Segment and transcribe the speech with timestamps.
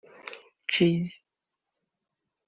[0.73, 1.13] Jozy